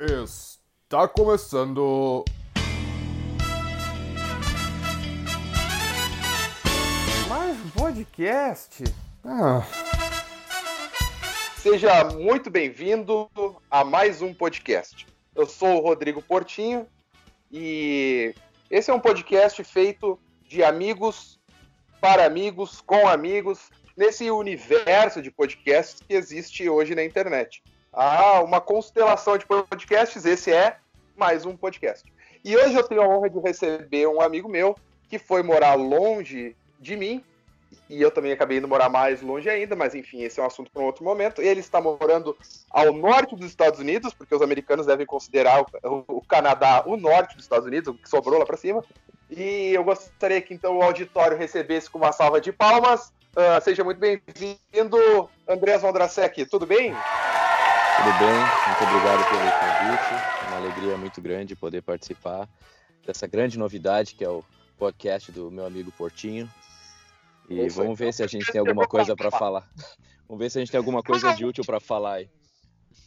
[0.00, 2.24] Está começando.
[7.28, 8.82] Mais um podcast?
[9.24, 9.64] Ah,
[11.58, 13.30] Seja muito bem-vindo
[13.70, 15.06] a mais um podcast.
[15.32, 16.88] Eu sou o Rodrigo Portinho
[17.48, 18.34] e
[18.68, 21.38] esse é um podcast feito de amigos
[22.00, 27.62] para amigos, com amigos, nesse universo de podcasts que existe hoje na internet.
[27.96, 30.78] Há uma constelação de podcasts, esse é
[31.16, 32.12] mais um podcast.
[32.44, 34.76] E hoje eu tenho a honra de receber um amigo meu
[35.08, 37.24] que foi morar longe de mim
[37.88, 40.70] e eu também acabei indo morar mais longe ainda, mas enfim, esse é um assunto
[40.72, 41.40] para um outro momento.
[41.40, 42.36] Ele está morando
[42.68, 47.36] ao norte dos Estados Unidos, porque os americanos devem considerar o, o Canadá o norte
[47.36, 48.82] dos Estados Unidos, o que sobrou lá para cima.
[49.30, 53.12] E eu gostaria que então o auditório recebesse com uma salva de palmas.
[53.36, 56.94] Ah, seja muito bem-vindo, Andrés Vondrasek, tudo bem?
[57.96, 58.34] Tudo bem,
[58.66, 60.48] muito obrigado pelo convite.
[60.48, 62.48] Uma alegria muito grande poder participar
[63.06, 64.44] dessa grande novidade que é o
[64.76, 66.50] podcast do meu amigo Portinho.
[67.48, 69.68] E Isso vamos ver se a gente tem alguma coisa para falar.
[70.26, 72.30] Vamos ver se a gente tem alguma coisa de útil para falar aí.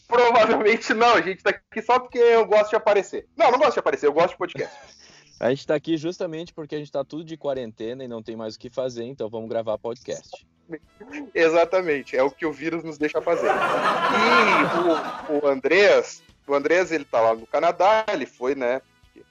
[0.08, 3.28] Provavelmente não, a gente tá aqui só porque eu gosto de aparecer.
[3.36, 4.78] Não, não gosto de aparecer, eu gosto de podcast.
[5.40, 8.36] A gente está aqui justamente porque a gente está tudo de quarentena e não tem
[8.36, 10.48] mais o que fazer, então vamos gravar podcast.
[11.34, 13.50] Exatamente, é o que o vírus nos deixa fazer.
[13.50, 18.82] E o, o Andrés, o Andrés, ele tá lá no Canadá, ele foi, né?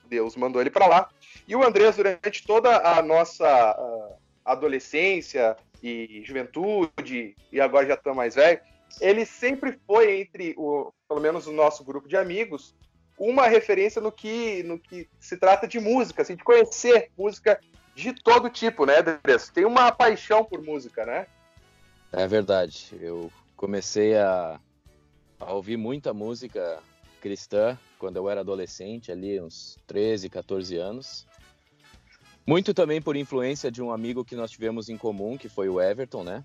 [0.08, 1.08] Deus mandou ele para lá.
[1.46, 4.08] E o Andrés, durante toda a nossa ah,
[4.44, 8.60] adolescência e juventude, e agora já estamos mais velho,
[9.00, 12.74] ele sempre foi entre o, pelo menos o nosso grupo de amigos,
[13.18, 17.58] uma referência no que, no que se trata de música, assim, de conhecer música
[17.96, 19.48] de todo tipo, né, Andrés?
[19.48, 21.26] Tem uma paixão por música, né?
[22.12, 24.60] É verdade, eu comecei a,
[25.40, 26.78] a ouvir muita música
[27.20, 31.26] cristã quando eu era adolescente, ali uns 13, 14 anos.
[32.46, 35.80] Muito também por influência de um amigo que nós tivemos em comum, que foi o
[35.80, 36.44] Everton, né?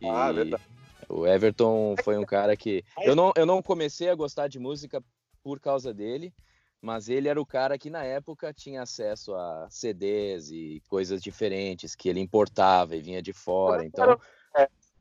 [0.00, 0.62] E Ah, verdade.
[1.08, 2.82] O Everton foi um cara que.
[3.02, 5.04] Eu não, eu não comecei a gostar de música
[5.42, 6.32] por causa dele,
[6.84, 11.94] mas ele era o cara que na época tinha acesso a CDs e coisas diferentes
[11.94, 13.86] que ele importava e vinha de fora.
[13.86, 14.18] Então,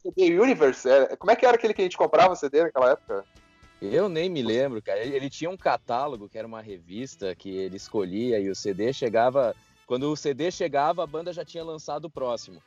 [0.02, 3.26] CD Universe, é, como é que era aquele que a gente comprava CD naquela época?
[3.82, 5.02] eu nem me lembro, cara.
[5.02, 8.94] Ele, ele tinha um catálogo que era uma revista que ele escolhia e o CD
[8.94, 9.54] chegava.
[9.86, 12.64] Quando o CD chegava, a banda já tinha lançado o próximo.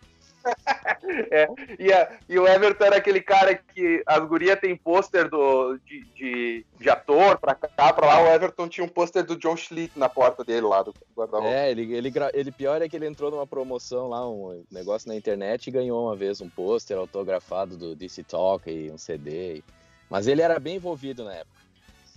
[1.31, 1.49] É,
[1.79, 6.05] e, a- e o Everton era aquele cara que as gurias tem pôster do, de,
[6.15, 8.23] de, de ator pra cá, pra lá.
[8.23, 11.55] O Everton tinha um pôster do John Schlitt na porta dele lá, do guarda-roupa.
[11.55, 15.17] É, ele, ele, ele pior é que ele entrou numa promoção lá, um negócio na
[15.17, 19.63] internet e ganhou uma vez um pôster autografado do DC Talk e um CD.
[20.11, 21.57] Mas ele era bem envolvido na época.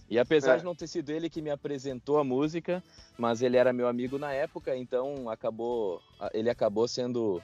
[0.10, 0.58] E apesar É.
[0.58, 2.84] de não ter sido ele que me apresentou a música,
[3.16, 6.02] mas ele era meu amigo na época, então acabou,
[6.34, 7.40] ele acabou sendo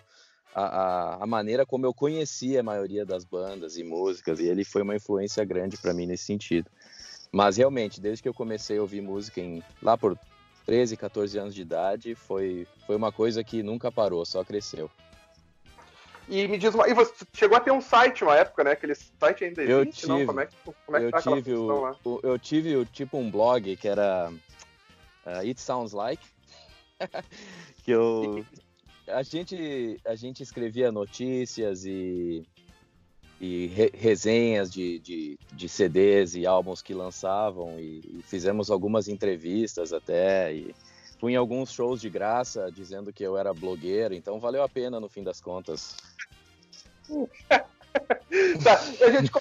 [0.56, 4.64] a, a, a maneira como eu conhecia a maioria das bandas e músicas, e ele
[4.64, 6.72] foi uma influência grande para mim nesse sentido.
[7.32, 10.18] Mas realmente, desde que eu comecei a ouvir música em, lá por
[10.66, 14.90] 13, 14 anos de idade, foi, foi uma coisa que nunca parou, só cresceu.
[16.28, 16.88] E me diz uma.
[16.90, 18.72] E você chegou a ter um site uma época, né?
[18.72, 20.16] Aquele site ainda Eu existe, não?
[20.16, 20.26] tive.
[20.26, 20.56] Como é que,
[20.86, 21.96] como é que eu, tá tive o, lá?
[22.04, 24.32] o- eu tive o, tipo um blog que era
[25.26, 26.24] uh, It Sounds Like,
[27.84, 28.44] que eu
[29.08, 32.44] a gente a gente escrevia notícias e
[33.40, 39.10] e re- resenhas de, de, de CDs e álbuns que lançavam e, e fizemos algumas
[39.10, 40.74] entrevistas até e
[41.20, 45.00] fui em alguns shows de graça dizendo que eu era blogueiro, então valeu a pena
[45.02, 45.98] no fim das contas.
[48.62, 49.32] Tá, a gente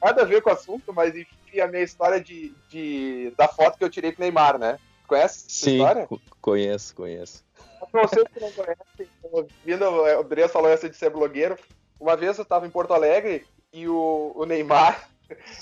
[0.00, 3.76] nada a ver com o assunto, mas enfim, a minha história de, de, da foto
[3.76, 4.78] que eu tirei com o Neymar, né?
[5.08, 6.06] Conhece essa história?
[6.06, 7.44] co- conheço, conheço.
[7.92, 11.56] Vocês que não conhecem, ouvindo o Andrés falou essa de ser blogueiro,
[11.98, 15.08] uma vez eu tava em Porto Alegre e o, o Neymar,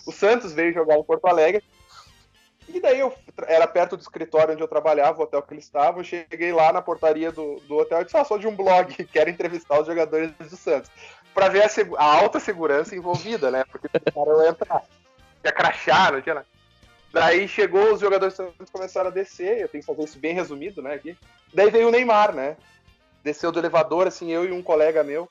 [0.06, 1.62] o Santos veio jogar em Porto Alegre,
[2.68, 3.14] e daí eu
[3.46, 6.72] era perto do escritório onde eu trabalhava, o hotel que eles estavam, eu cheguei lá
[6.72, 9.86] na portaria do, do hotel e disse, ah, sou de um blog, quero entrevistar os
[9.86, 10.90] jogadores do Santos.
[11.32, 13.64] Pra ver a, a alta segurança envolvida, né?
[13.70, 14.82] Porque o cara entrar.
[15.40, 16.46] Tinha crachá, não tinha nada.
[17.18, 18.36] Daí chegou, os jogadores
[18.72, 21.16] começaram a descer, eu tenho que fazer isso bem resumido, né, aqui.
[21.52, 22.56] Daí veio o Neymar, né?
[23.24, 25.28] Desceu do elevador, assim, eu e um colega meu.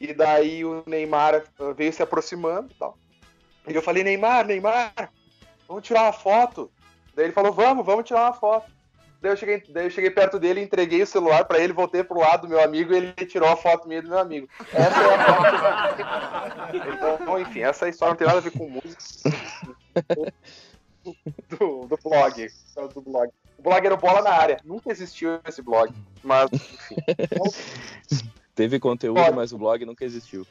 [0.00, 2.96] E daí o Neymar uh, veio se aproximando e tal.
[3.66, 5.12] E eu falei, Neymar, Neymar,
[5.66, 6.70] vamos tirar uma foto.
[7.14, 8.70] Daí ele falou, vamos, vamos tirar uma foto.
[9.20, 12.20] Daí eu cheguei, daí eu cheguei perto dele, entreguei o celular pra ele, voltei pro
[12.20, 14.48] lado do meu amigo e ele tirou a foto minha do meu amigo.
[14.72, 16.76] Essa é a foto.
[17.18, 19.30] então, enfim, essa história não tem nada a ver com música.
[21.48, 22.48] Do, do blog.
[22.94, 23.30] Do blog.
[23.58, 24.60] O blog era o Bola na Área.
[24.64, 25.92] Nunca existiu esse blog.
[26.22, 26.96] Mas, enfim.
[28.54, 30.46] Teve conteúdo, mas o blog nunca existiu.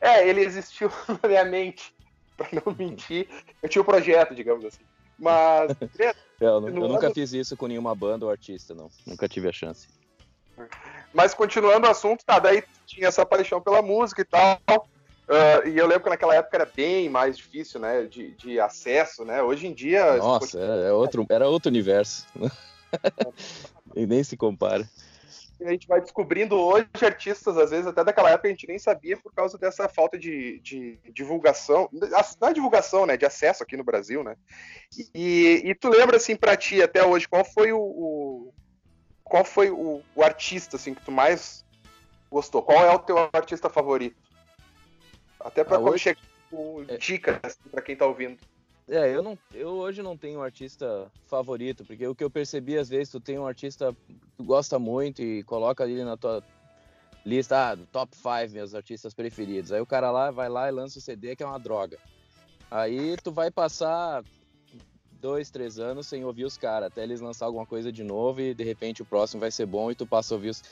[0.00, 0.90] É, ele existiu
[1.22, 1.94] na minha mente.
[2.36, 3.28] Pra não mentir.
[3.62, 4.82] Eu tinha o um projeto, digamos assim.
[5.18, 5.72] Mas.
[6.42, 8.90] É, eu, eu nunca fiz isso com nenhuma banda ou artista, não.
[9.06, 9.86] Nunca tive a chance.
[11.12, 14.58] Mas continuando o assunto, tá, daí tinha essa paixão pela música e tal.
[15.30, 19.24] Uh, e eu lembro que naquela época era bem mais difícil, né, de, de acesso,
[19.24, 19.40] né?
[19.40, 20.16] Hoje em dia...
[20.16, 22.26] Nossa, é, é outro, era outro universo.
[23.94, 24.90] e nem se compara.
[25.64, 29.16] A gente vai descobrindo hoje artistas, às vezes, até daquela época a gente nem sabia
[29.16, 33.84] por causa dessa falta de, de divulgação, não é divulgação, né, de acesso aqui no
[33.84, 34.34] Brasil, né?
[35.14, 38.52] E, e tu lembra, assim, pra ti, até hoje, qual foi o, o
[39.22, 41.64] qual foi o, o artista, assim, que tu mais
[42.28, 42.62] gostou?
[42.62, 44.29] Qual é o teu artista favorito?
[45.40, 46.04] Até para ah, quando hoje...
[46.04, 46.20] chegar
[46.50, 46.96] com é...
[46.96, 48.38] dicas assim, para quem tá ouvindo.
[48.88, 52.76] É, eu não, eu hoje não tenho um artista favorito, porque o que eu percebi
[52.76, 56.42] às vezes tu tem um artista que tu gosta muito e coloca ele na tua
[57.24, 59.70] lista ah, top 5 meus artistas preferidos.
[59.70, 61.98] Aí o cara lá vai lá e lança o CD que é uma droga.
[62.68, 64.24] Aí tu vai passar
[65.20, 68.54] dois, três anos sem ouvir os caras, até eles lançar alguma coisa de novo e
[68.54, 70.62] de repente o próximo vai ser bom e tu passa a ouvir os.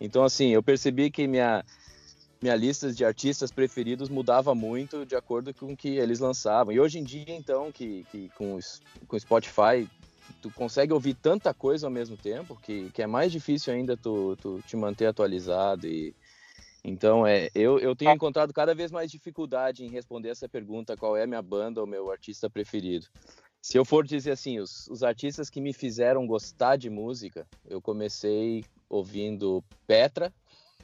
[0.00, 1.64] Então, assim, eu percebi que minha,
[2.46, 6.72] minha lista de artistas preferidos mudava muito de acordo com o que eles lançavam.
[6.72, 8.56] E hoje em dia, então, que, que com,
[9.08, 9.88] com Spotify,
[10.40, 14.36] tu consegue ouvir tanta coisa ao mesmo tempo que, que é mais difícil ainda tu,
[14.36, 16.14] tu te manter atualizado e
[16.84, 21.16] então é eu, eu tenho encontrado cada vez mais dificuldade em responder essa pergunta qual
[21.16, 23.06] é a minha banda ou meu artista preferido
[23.62, 27.80] se eu for dizer assim os, os artistas que me fizeram gostar de música eu
[27.80, 30.32] comecei ouvindo Petra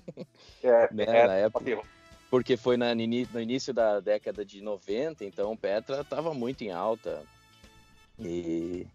[0.63, 1.83] é, né, é, na época.
[2.31, 7.23] Porque foi na, no início da década de 90, então Petra estava muito em alta.
[8.19, 8.87] E,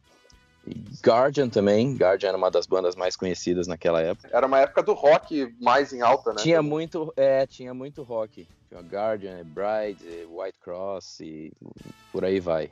[0.65, 0.73] e
[1.05, 1.95] Guardian também.
[1.95, 4.29] Guardian era uma das bandas mais conhecidas naquela época.
[4.31, 6.37] Era uma época do rock mais em alta, né?
[6.41, 8.47] Tinha muito, é, tinha muito rock.
[8.69, 11.53] Tinha Guardian, Bride, White Cross e
[12.11, 12.71] por aí vai.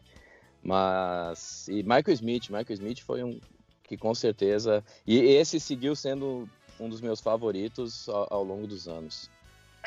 [0.64, 3.40] Mas e Michael Smith, Michael Smith foi um
[3.84, 6.50] que com certeza e esse seguiu sendo
[6.80, 9.30] um dos meus favoritos ao, ao longo dos anos.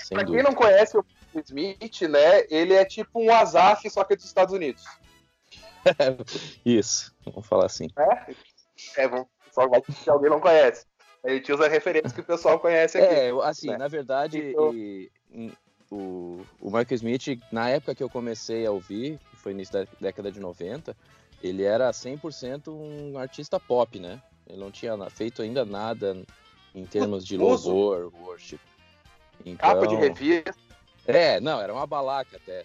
[0.08, 1.04] Pra quem não conhece o
[1.44, 2.44] Smith, né?
[2.48, 4.84] Ele é tipo um Azaf, só que é dos Estados Unidos.
[6.64, 7.88] Isso, vamos falar assim.
[7.98, 9.26] É, é bom.
[9.52, 10.86] Só vai se alguém não conhece.
[11.24, 13.14] A gente usa referências que o pessoal conhece aqui.
[13.14, 13.78] É, assim, né?
[13.78, 14.72] na verdade, então...
[14.72, 15.52] e, e,
[15.90, 19.86] o, o Michael Smith, na época que eu comecei a ouvir, que foi início da
[20.00, 20.96] década de 90,
[21.42, 24.22] ele era 100% um artista pop, né?
[24.46, 26.16] Ele não tinha feito ainda nada
[26.74, 28.60] em termos de louvor, worship.
[29.44, 30.54] Então, Capa de revista.
[31.06, 32.64] É, não, era uma balaca até,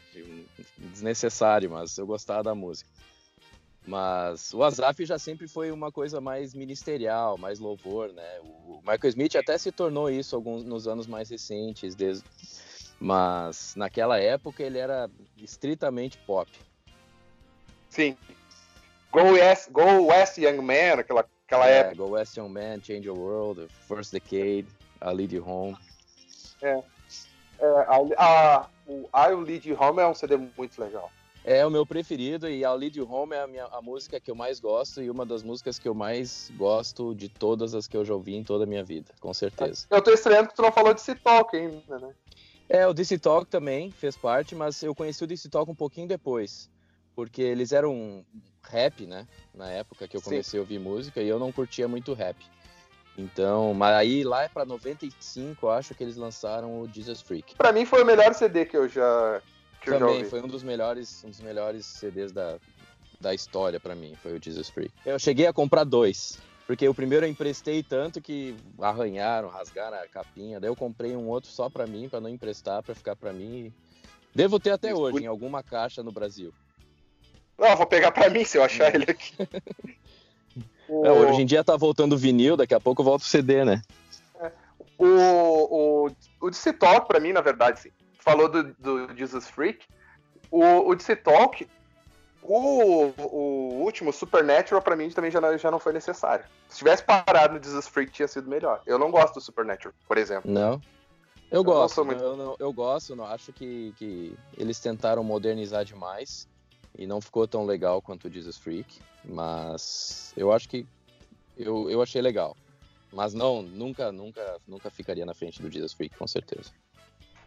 [0.77, 2.89] desnecessário, mas eu gostava da música.
[3.85, 8.39] Mas o Azaf já sempre foi uma coisa mais ministerial, mais louvor, né?
[8.41, 12.23] O Michael Smith até se tornou isso alguns nos anos mais recentes, desde...
[12.99, 16.49] mas naquela época ele era estritamente pop.
[17.89, 18.17] Sim.
[19.11, 21.23] Go West, Go West Young Man, aquela
[21.53, 21.95] Aquela é, época.
[21.95, 24.65] Go West Young Man, Change Your World, First Decade,
[25.01, 25.77] I Lead You Home.
[26.63, 26.83] É.
[27.59, 31.11] é a, a, o I Lead You Home é um CD muito legal.
[31.45, 34.31] É o meu preferido e I'll Lead You Home é a, minha, a música que
[34.31, 37.95] eu mais gosto e uma das músicas que eu mais gosto de todas as que
[37.95, 39.85] eu já ouvi em toda a minha vida, com certeza.
[39.91, 42.15] Eu tô estranhando que tu não falou de Talk ainda, né?
[42.67, 46.07] É, o DC Talk também fez parte, mas eu conheci o DC Talk um pouquinho
[46.07, 46.69] depois,
[47.15, 48.25] porque eles eram
[48.63, 49.27] rap, né?
[49.53, 50.57] Na época que eu comecei Sim.
[50.57, 52.37] a ouvir música e eu não curtia muito rap.
[53.17, 57.55] Então, mas aí lá é para 95, acho que eles lançaram o Jesus Freak.
[57.55, 59.41] Para mim foi o melhor CD que eu já
[59.81, 60.29] que Também eu já ouvi.
[60.29, 62.57] foi um dos melhores, um dos melhores CDs da,
[63.19, 64.91] da história para mim, foi o Jesus Freak.
[65.05, 70.07] Eu cheguei a comprar dois, porque o primeiro eu emprestei tanto que arranharam, rasgaram a
[70.07, 73.33] capinha, daí eu comprei um outro só para mim, para não emprestar, para ficar para
[73.33, 73.71] mim.
[74.33, 76.51] Devo ter até hoje em alguma caixa no Brasil.
[77.57, 79.35] Não, vou pegar pra mim se eu achar ele aqui.
[80.87, 81.05] o...
[81.05, 83.81] é, hoje em dia tá voltando vinil, daqui a pouco volta o CD, né?
[84.39, 84.51] É.
[84.97, 87.89] O, o, o DC Talk, pra mim, na verdade, sim.
[88.19, 89.85] Falou do, do Jesus Freak.
[90.49, 91.67] O, o DC Talk,
[92.41, 96.45] o, o último, Supernatural, pra mim também já não, já não foi necessário.
[96.69, 98.81] Se tivesse parado no Jesus Freak, tinha sido melhor.
[98.85, 100.49] Eu não gosto do Supernatural, por exemplo.
[100.49, 100.81] Não?
[101.51, 102.23] Eu, eu gosto, muito...
[102.23, 106.47] eu, não, eu gosto, não acho que, que eles tentaram modernizar demais
[106.97, 110.85] e não ficou tão legal quanto o Jesus Freak, mas eu acho que
[111.57, 112.55] eu, eu achei legal.
[113.11, 116.71] Mas não, nunca, nunca, nunca ficaria na frente do Jesus Freak, com certeza.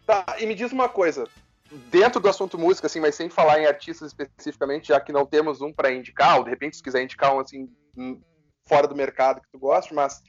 [0.06, 1.26] Tá, e me diz uma coisa.
[1.90, 5.60] dentro do assunto música, assim, mas sem falar em artistas especificamente, já que não temos
[5.60, 7.68] um para indicar, ou de repente se quiser indicar um assim
[8.68, 10.22] fora do mercado que tu goste, mas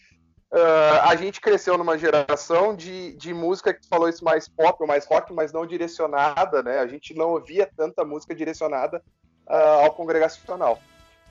[0.52, 4.88] uh, a gente cresceu numa geração de, de música que falou isso mais pop ou
[4.88, 6.80] mais rock, mas não direcionada, né?
[6.80, 9.02] A gente não ouvia tanta música direcionada
[9.48, 10.80] uh, ao congregacional.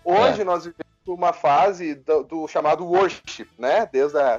[0.04, 0.44] Hoje é.
[0.44, 3.88] nós vivemos uma fase do, do, chamado worship, né?
[3.90, 4.38] Desde a,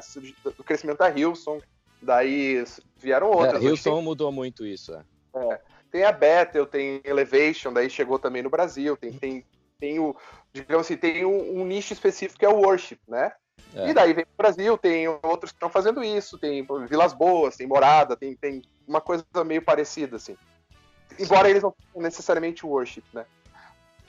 [0.57, 1.63] do crescimento da Hillsong,
[2.01, 2.63] daí
[2.98, 3.62] vieram outras.
[3.62, 4.03] É, Hillsong tem...
[4.03, 5.03] mudou muito isso, é.
[5.36, 5.62] é.
[5.89, 9.46] Tem a Bethel, tem Elevation, daí chegou também no Brasil, tem, tem,
[9.79, 10.15] tem o,
[10.51, 13.31] digamos assim, tem um, um nicho específico que é o worship, né?
[13.74, 13.90] É.
[13.90, 17.68] E daí vem o Brasil, tem outros que estão fazendo isso, tem Vilas Boas, tem
[17.68, 20.36] Morada, tem, tem uma coisa meio parecida, assim.
[21.20, 23.26] Embora eles não tenham necessariamente worship, né?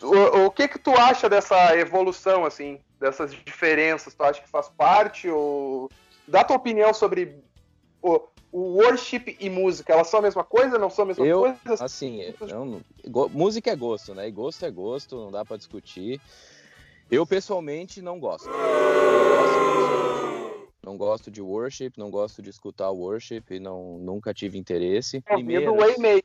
[0.01, 4.15] O, o, que que tu acha dessa evolução, assim, dessas diferenças?
[4.15, 5.29] Tu acha que faz parte?
[5.29, 5.91] Ou...
[6.27, 7.43] Dá tua opinião sobre
[8.01, 8.21] o,
[8.53, 11.85] o worship e música, elas são a mesma coisa, não são a mesma eu, coisa?
[11.85, 12.83] Assim, eu,
[13.31, 14.29] música é gosto, né?
[14.29, 16.21] E gosto é gosto, não dá para discutir.
[17.11, 18.51] Eu pessoalmente não gosto.
[20.85, 25.23] Não gosto de worship, não gosto de escutar worship, não nunca tive interesse.
[25.23, 26.25] Primeiro, Waymaker.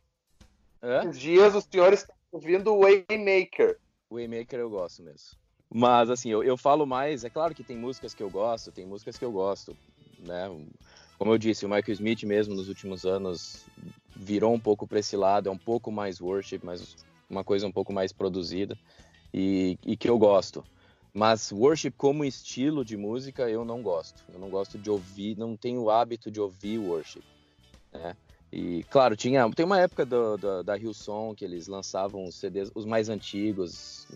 [0.82, 1.08] Hã?
[1.08, 3.80] Os dias os senhores ouvindo Waymaker.
[4.12, 5.38] Waymaker eu gosto mesmo.
[5.74, 8.86] Mas assim, eu, eu falo mais, é claro que tem músicas que eu gosto, tem
[8.86, 9.76] músicas que eu gosto,
[10.20, 10.50] né?
[11.18, 13.66] Como eu disse, o Michael Smith mesmo nos últimos anos
[14.14, 16.98] virou um pouco para esse lado, é um pouco mais worship, mas
[17.30, 18.78] uma coisa um pouco mais produzida
[19.34, 20.64] e, e que eu gosto.
[21.14, 24.24] Mas worship como estilo de música eu não gosto.
[24.34, 27.24] Eu não gosto de ouvir, não tenho o hábito de ouvir worship.
[27.92, 28.16] Né?
[28.52, 32.72] E, claro, tinha, tem uma época do, do, da Hillsong que eles lançavam os CDs,
[32.74, 34.08] os mais antigos.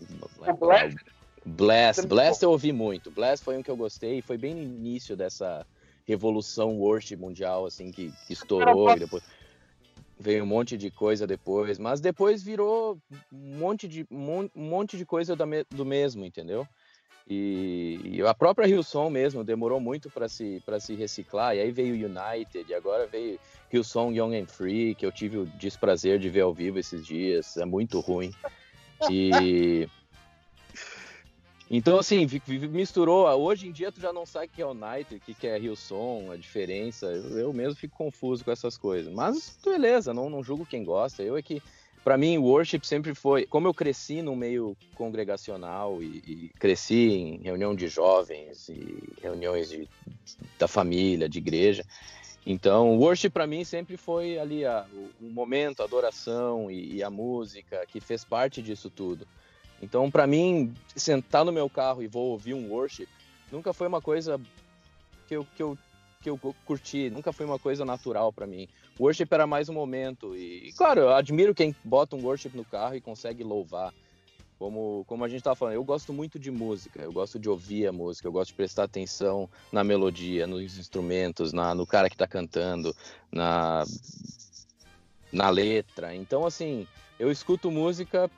[0.46, 0.96] O Blast?
[1.44, 3.10] Blast, Blast eu ouvi muito.
[3.10, 5.66] Blast foi um que eu gostei e foi bem no início dessa
[6.06, 9.22] revolução worship mundial, assim, que, que estourou e depois
[10.18, 12.98] veio um monte de coisa depois, mas depois virou
[13.32, 16.66] um monte de, um monte de coisa do mesmo, entendeu?
[17.30, 21.54] E, e, a própria Hillsong mesmo demorou muito para se, se reciclar.
[21.54, 23.38] E aí veio United, e agora veio
[23.70, 27.56] Hillsong Young and Free, que eu tive o desprazer de ver ao vivo esses dias.
[27.58, 28.32] É muito ruim.
[29.10, 29.86] E.
[31.70, 32.26] Então, assim,
[32.70, 33.26] misturou.
[33.28, 36.30] Hoje em dia, tu já não sabe o que é United, o que é Hillsong,
[36.30, 37.06] a diferença.
[37.06, 39.12] Eu mesmo fico confuso com essas coisas.
[39.12, 41.22] Mas, beleza, não, não julgo quem gosta.
[41.22, 41.62] Eu é que
[42.08, 43.44] para mim, worship sempre foi.
[43.44, 49.68] Como eu cresci no meio congregacional e, e, cresci em reunião de jovens e reuniões
[49.68, 49.86] de,
[50.58, 51.84] da família, de igreja.
[52.46, 57.02] Então, worship para mim sempre foi ali a, o, o, momento, a adoração e, e,
[57.02, 59.26] a música que fez parte disso tudo.
[59.80, 63.08] Então, para mim, sentar no meu carro e vou ouvir um worship
[63.50, 64.40] nunca foi uma coisa
[65.26, 65.78] que eu, que eu
[66.20, 68.66] que eu curti, nunca foi uma coisa natural para mim.
[68.98, 72.96] Worship era mais um momento e, claro, eu admiro quem bota um worship no carro
[72.96, 73.94] e consegue louvar.
[74.58, 77.86] Como, como a gente estava falando, eu gosto muito de música, eu gosto de ouvir
[77.86, 82.16] a música, eu gosto de prestar atenção na melodia, nos instrumentos, na, no cara que
[82.16, 82.92] está cantando,
[83.30, 83.84] na,
[85.30, 86.12] na letra.
[86.12, 86.84] Então, assim,
[87.20, 88.28] eu escuto música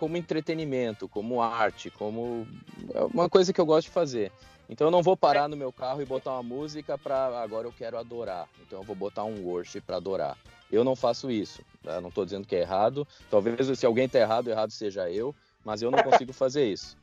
[0.00, 2.48] como entretenimento, como arte, como
[2.94, 4.32] é uma coisa que eu gosto de fazer.
[4.66, 7.72] Então eu não vou parar no meu carro e botar uma música para agora eu
[7.72, 8.48] quero adorar.
[8.62, 10.38] Então eu vou botar um worship para adorar.
[10.72, 11.60] Eu não faço isso.
[11.82, 12.00] Tá?
[12.00, 13.06] Não estou dizendo que é errado.
[13.30, 16.96] Talvez se alguém está errado, errado seja eu, mas eu não consigo fazer isso.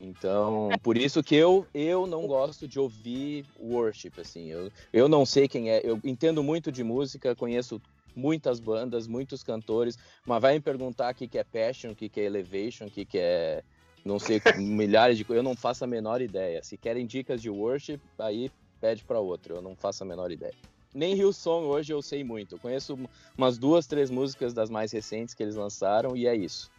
[0.00, 4.48] Então, por isso que eu, eu não gosto de ouvir worship, assim.
[4.48, 5.82] Eu, eu não sei quem é.
[5.84, 7.80] Eu entendo muito de música, conheço
[8.20, 12.08] muitas bandas, muitos cantores, mas vai me perguntar o que, que é Passion, o que,
[12.08, 13.62] que é Elevation, o que, que é
[14.04, 16.62] não sei, milhares de coisas, eu não faço a menor ideia.
[16.62, 18.50] Se querem dicas de worship, aí
[18.80, 20.54] pede para outro, eu não faço a menor ideia.
[20.92, 22.56] Nem Hillsong hoje eu sei muito.
[22.56, 22.98] Eu conheço
[23.36, 26.70] umas duas, três músicas das mais recentes que eles lançaram e é isso.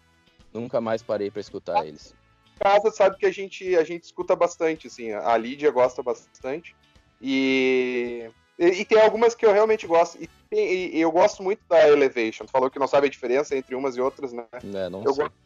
[0.54, 2.14] Nunca mais parei para escutar eles.
[2.60, 5.12] Casa sabe que a gente a gente escuta bastante, assim.
[5.12, 6.76] A Lídia gosta bastante
[7.22, 8.30] e
[8.60, 10.22] e, e tem algumas que eu realmente gosto.
[10.22, 10.30] E,
[10.60, 12.46] e, eu gosto muito da Elevation.
[12.46, 14.46] Tu falou que não sabe a diferença entre umas e outras, né?
[14.54, 15.24] É, não eu sei.
[15.24, 15.42] Gosto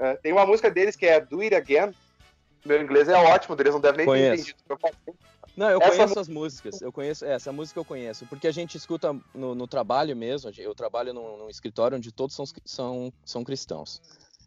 [0.00, 1.94] é, tem uma música deles que é Do It Again.
[2.64, 4.44] Meu inglês é ótimo, eles não devem nem conheço.
[4.44, 4.98] ter entendido.
[5.56, 6.80] Não, eu essa conheço as músicas.
[6.80, 10.50] Eu conheço é, essa música eu conheço, porque a gente escuta no, no trabalho mesmo.
[10.58, 14.00] Eu trabalho num, num, escritório onde todos são, são, são cristãos.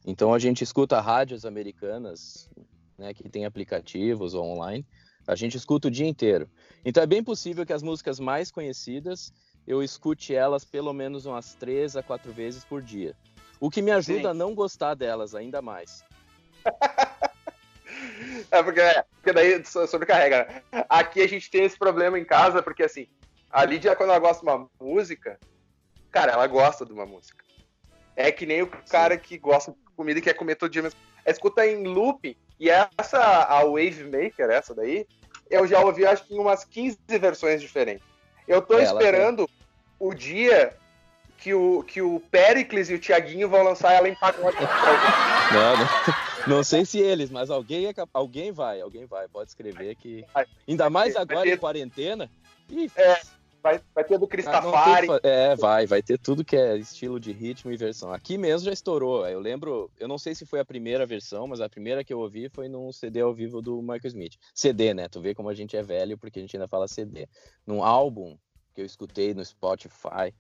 [0.06, 2.50] Então a gente escuta rádios americanas,
[2.98, 4.86] né, que tem aplicativos ou online.
[5.28, 6.50] A gente escuta o dia inteiro.
[6.84, 9.32] Então é bem possível que as músicas mais conhecidas
[9.68, 13.16] eu escute elas pelo menos umas três a quatro vezes por dia.
[13.60, 14.28] O que me ajuda Sim.
[14.28, 16.04] a não gostar delas ainda mais.
[18.50, 18.82] é porque,
[19.16, 20.64] porque daí sobrecarrega.
[20.90, 23.08] Aqui a gente tem esse problema em casa, porque assim,
[23.50, 25.40] a Lídia, quando ela gosta de uma música,
[26.10, 27.44] cara, ela gosta de uma música.
[28.16, 29.22] É que nem o cara Sim.
[29.22, 31.00] que gosta de comida e quer comer todo dia mesmo.
[31.26, 35.08] Escuta em loop, e essa, a Wave Maker, essa daí,
[35.50, 38.11] eu já ouvi acho que em umas 15 versões diferentes.
[38.52, 39.50] Eu tô é, esperando
[39.98, 40.76] o dia
[41.38, 44.58] que o, que o Pericles e o Tiaguinho vão lançar ela em pacote.
[45.52, 49.28] Não, não, não, sei se eles, mas alguém, é, alguém vai, alguém vai.
[49.28, 50.24] Pode escrever que.
[50.66, 52.32] Ainda mais agora em quarentena.
[52.70, 53.20] Ih, é,
[53.62, 55.08] vai, vai ter do Cristafari.
[55.24, 58.12] É, vai, vai ter tudo que é estilo de ritmo e versão.
[58.12, 59.28] Aqui mesmo já estourou.
[59.28, 62.20] Eu lembro, eu não sei se foi a primeira versão, mas a primeira que eu
[62.20, 64.38] ouvi foi num CD ao vivo do Michael Smith.
[64.54, 65.08] CD, né?
[65.08, 67.28] Tu vê como a gente é velho, porque a gente ainda fala CD.
[67.66, 68.38] Num álbum
[68.74, 70.34] que eu escutei no Spotify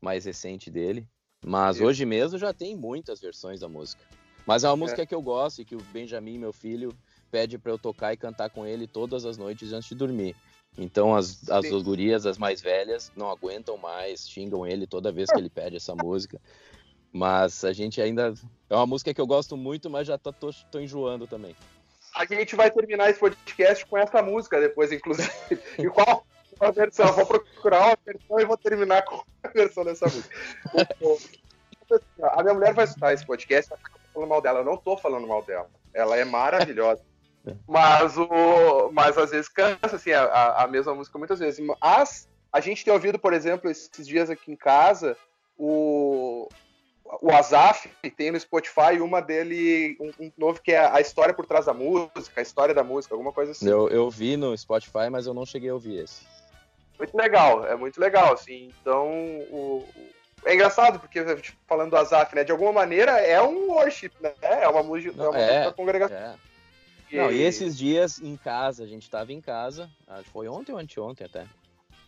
[0.00, 1.06] mais recente dele.
[1.44, 4.02] Mas hoje mesmo já tem muitas versões da música.
[4.46, 5.06] Mas é uma música é.
[5.06, 6.96] que eu gosto e que o Benjamin, meu filho,
[7.30, 10.36] pede para eu tocar e cantar com ele todas as noites antes de dormir.
[10.76, 15.30] Então as, as duas gurias, as mais velhas, não aguentam mais, xingam ele toda vez
[15.30, 16.40] que ele pede essa música.
[17.12, 18.34] Mas a gente ainda.
[18.68, 21.56] É uma música que eu gosto muito, mas já tô, tô, tô enjoando também.
[22.14, 25.30] A gente vai terminar esse podcast com essa música depois, inclusive.
[25.78, 26.26] E qual,
[26.60, 30.36] uma versão, vou procurar uma versão e vou terminar com a versão dessa música.
[32.22, 34.60] a minha mulher vai escutar esse podcast e vai ficar falando mal dela.
[34.60, 35.70] Eu não tô falando mal dela.
[35.94, 37.02] Ela é maravilhosa.
[37.66, 41.64] Mas, o, mas às vezes cansa, assim, a, a mesma música muitas vezes.
[41.80, 45.16] Mas a gente tem ouvido, por exemplo, esses dias aqui em casa,
[45.58, 46.48] o,
[47.20, 51.46] o Azaf tem no Spotify uma dele, um, um, novo que é a história por
[51.46, 53.68] trás da música, a história da música, alguma coisa assim.
[53.68, 56.36] Eu, eu vi no Spotify, mas eu não cheguei a ouvir esse
[56.98, 58.70] muito legal, é muito legal, assim.
[58.80, 59.08] Então,
[59.50, 59.84] o,
[60.44, 61.20] é engraçado, porque
[61.66, 62.44] falando do Azaf, né?
[62.44, 64.32] De alguma maneira é um worship, né?
[64.40, 66.16] É uma música, Não, é uma é, congregação.
[66.16, 66.34] É.
[67.12, 69.90] Não, e esses dias em casa, a gente estava em casa,
[70.32, 71.46] foi ontem ou anteontem até.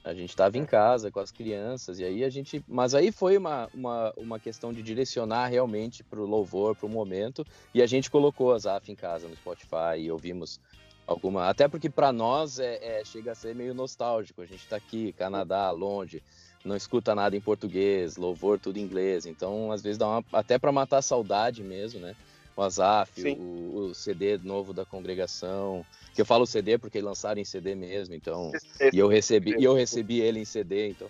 [0.05, 2.65] A gente estava em casa com as crianças, e aí a gente.
[2.67, 6.89] Mas aí foi uma, uma, uma questão de direcionar realmente para o louvor, para o
[6.89, 10.61] momento, e a gente colocou a Zaf em casa no Spotify e ouvimos
[11.07, 11.49] alguma.
[11.49, 14.41] Até porque para nós é, é, chega a ser meio nostálgico.
[14.41, 16.23] A gente está aqui, Canadá, longe,
[16.65, 19.27] não escuta nada em português, louvor tudo em inglês.
[19.27, 22.15] Então, às vezes dá uma, até para matar a saudade mesmo, né?
[22.59, 25.87] O Azaf, o, o, CD novo da congregação.
[26.13, 28.51] Que eu falo CD porque lançaram em CD mesmo, então.
[28.93, 31.09] E eu recebi, e eu recebi ele em CD, então.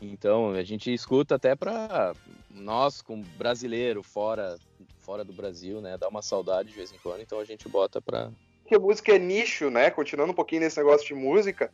[0.00, 2.14] Então, a gente escuta até para
[2.48, 4.56] nós, como brasileiro, fora
[5.00, 8.00] fora do Brasil, né, dá uma saudade de vez em quando, então a gente bota
[8.00, 8.30] para
[8.64, 9.90] que a música é nicho, né?
[9.90, 11.70] Continuando um pouquinho nesse negócio de música.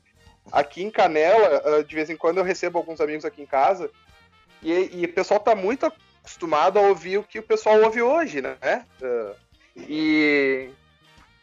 [0.51, 3.89] Aqui em Canela, ah, de vez em quando eu recebo alguns amigos aqui em casa
[4.63, 5.87] e, e o pessoal tá muito
[6.21, 8.57] acostumado a ouvir o que o pessoal ouve hoje, né?
[9.03, 9.33] Ah,
[9.77, 10.71] e,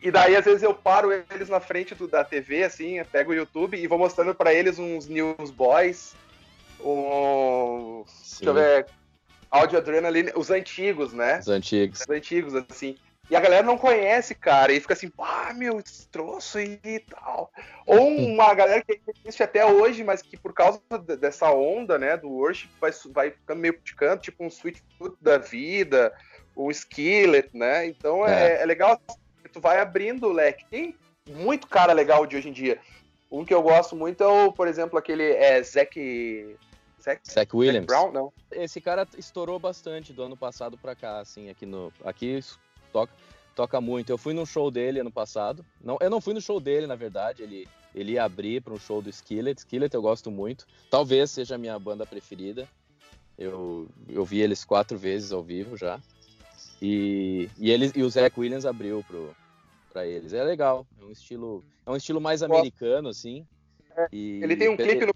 [0.02, 3.36] e daí, às vezes, eu paro eles na frente do, da TV, assim, pego o
[3.36, 6.16] YouTube e vou mostrando para eles uns Newsboys,
[6.80, 8.04] um.
[8.08, 8.46] Sim.
[8.46, 8.86] Deixa eu ver.
[9.50, 11.40] Audio Adrenaline, os antigos, né?
[11.40, 12.02] Os antigos.
[12.02, 12.98] Os antigos, assim.
[13.30, 15.10] E a galera não conhece, cara, e fica assim,
[15.48, 17.52] ah, meu, esse troço aí e tal.
[17.86, 20.82] Ou uma galera que existe até hoje, mas que por causa
[21.20, 25.16] dessa onda, né, do worship, vai, vai ficando meio de canto, tipo um Sweet Foot
[25.22, 26.14] da vida,
[26.56, 27.86] um Skillet, né?
[27.86, 29.00] Então é, é, é legal,
[29.52, 30.66] tu vai abrindo o leque.
[30.70, 30.96] Tem
[31.30, 32.80] muito cara legal de hoje em dia.
[33.32, 36.58] Um que eu gosto muito é o, por exemplo, aquele é, Zack...
[37.02, 37.86] Zack, Zach Williams.
[37.86, 38.34] Zach Brown, não.
[38.52, 41.92] Esse cara estourou bastante do ano passado pra cá, assim, aqui no...
[42.04, 42.40] Aqui
[42.92, 43.14] toca,
[43.58, 44.12] toca muito.
[44.12, 45.66] Eu fui num show dele ano passado.
[45.84, 47.42] Não, eu não fui no show dele, na verdade.
[47.42, 49.58] Ele, ele ia abrir para um show do Skillet.
[49.58, 50.68] Skillet eu gosto muito.
[50.92, 52.70] Talvez seja a minha banda preferida.
[53.36, 56.00] Eu, eu vi eles quatro vezes ao vivo já.
[56.80, 59.36] E, e, eles, e o Zach Williams abriu pro,
[59.92, 60.34] pra eles.
[60.34, 60.86] É legal.
[61.02, 63.44] É um estilo, é um estilo mais americano, assim.
[63.96, 65.14] É, e, ele tem um clipe no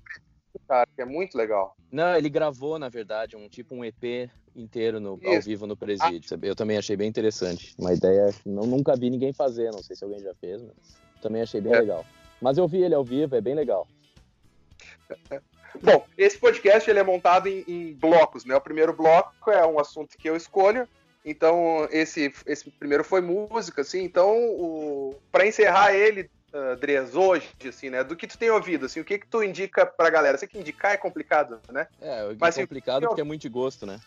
[0.71, 1.75] cara, que é muito legal.
[1.91, 6.39] Não, ele gravou, na verdade, um tipo um EP inteiro no, ao vivo no presídio.
[6.41, 7.75] Eu também achei bem interessante.
[7.77, 10.95] Uma ideia que não, nunca vi ninguém fazer, não sei se alguém já fez, mas
[11.21, 11.79] também achei bem é.
[11.79, 12.05] legal.
[12.41, 13.86] Mas eu vi ele ao vivo, é bem legal.
[15.84, 18.55] Bom, esse podcast ele é montado em, em, blocos, né?
[18.55, 20.88] O primeiro bloco é um assunto que eu escolho.
[21.25, 24.03] Então, esse, esse primeiro foi música, assim.
[24.03, 28.03] Então, para encerrar ele, Andreas, hoje, assim, né?
[28.03, 30.37] Do que tu tem ouvido, assim, o que que tu indica pra galera?
[30.37, 31.87] Sei que indicar é complicado, né?
[32.01, 33.99] É, é mas, complicado assim, porque é muito de gosto, né?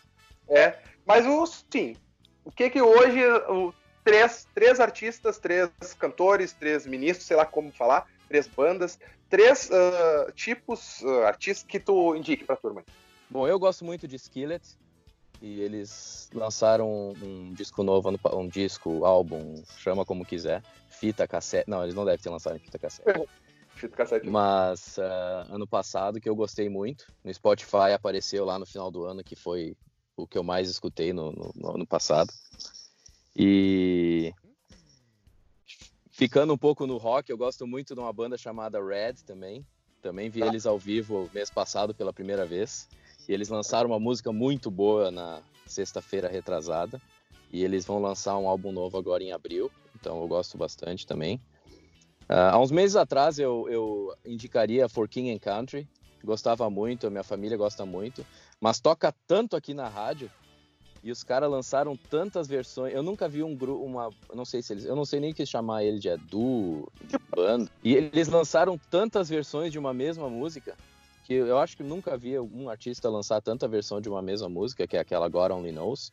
[0.49, 1.97] É, mas o sim,
[2.45, 3.73] o que que hoje o,
[4.05, 8.99] três, três artistas, três cantores, três ministros, sei lá como falar, três bandas,
[9.31, 12.85] três uh, tipos uh, artistas que tu indique pra turma?
[13.31, 14.63] Bom, eu gosto muito de Skillet
[15.45, 21.69] e eles lançaram um, disco novo, um disco, álbum, chama como quiser, fita cassete.
[21.69, 23.29] Não, eles não devem ter lançado em fita cassete.
[23.77, 24.27] fita cassete.
[24.27, 27.13] Mas uh, ano passado que eu gostei muito.
[27.23, 29.77] No Spotify apareceu lá no final do ano, que foi
[30.17, 32.33] o que eu mais escutei no, no, no ano passado.
[33.37, 34.33] E
[36.11, 39.63] ficando um pouco no rock, eu gosto muito de uma banda chamada Red também.
[40.01, 40.47] Também vi tá.
[40.47, 42.89] eles ao vivo mês passado pela primeira vez.
[43.29, 47.01] E eles lançaram uma música muito boa na sexta-feira retrasada.
[47.53, 49.71] E eles vão lançar um álbum novo agora em abril.
[49.95, 51.41] Então eu gosto bastante também.
[52.29, 55.89] Uh, há uns meses atrás eu, eu indicaria For King and Country.
[56.23, 58.27] Gostava muito, a minha família gosta muito.
[58.61, 60.31] Mas toca tanto aqui na rádio
[61.03, 62.95] e os caras lançaram tantas versões.
[62.95, 64.09] Eu nunca vi um grupo, uma.
[64.35, 64.85] Não sei se eles.
[64.87, 67.71] Eu não sei nem que chamar ele de duo, de banda.
[67.85, 70.75] E eles lançaram tantas versões de uma mesma música
[71.25, 74.87] que eu acho que nunca vi um artista lançar tanta versão de uma mesma música,
[74.87, 76.13] que é aquela God Only Knows.